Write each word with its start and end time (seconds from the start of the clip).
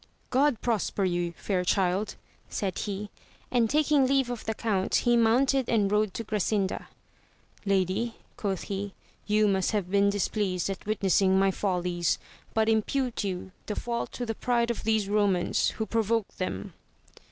God 0.31 0.61
prosper 0.61 1.05
you 1.05 1.33
fair 1.37 1.63
child! 1.63 2.15
said 2.49 2.79
he, 2.79 3.11
and 3.51 3.69
taking 3.69 4.07
leave 4.07 4.31
of 4.31 4.43
the 4.45 4.55
count, 4.55 4.95
he 5.05 5.15
mounted 5.15 5.69
and 5.69 5.91
rode 5.91 6.15
to 6.15 6.23
Grasinda. 6.23 6.87
Lady, 7.67 8.15
quoth 8.35 8.63
he, 8.63 8.95
you 9.27 9.47
must 9.47 9.73
have 9.73 9.91
been 9.91 10.09
displeased 10.09 10.71
at 10.71 10.87
witnessing 10.87 11.37
my 11.37 11.51
follies, 11.51 12.17
but 12.55 12.67
impute 12.67 13.23
you 13.23 13.51
the 13.67 13.75
fault 13.75 14.11
to 14.13 14.25
the 14.25 14.33
pride 14.33 14.71
of 14.71 14.85
these 14.85 15.07
Eomans 15.07 15.73
who 15.73 15.85
provoked 15.85 16.39
them. 16.39 16.73